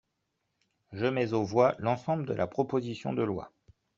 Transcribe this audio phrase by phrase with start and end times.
[0.93, 3.51] Je mets aux voix l’ensemble de la proposition de loi.